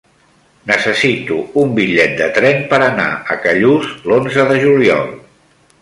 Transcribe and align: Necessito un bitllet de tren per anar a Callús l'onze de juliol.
Necessito 0.69 1.37
un 1.63 1.75
bitllet 1.79 2.15
de 2.23 2.29
tren 2.39 2.65
per 2.73 2.79
anar 2.87 3.07
a 3.35 3.39
Callús 3.47 3.93
l'onze 4.09 4.49
de 4.55 4.61
juliol. 4.65 5.15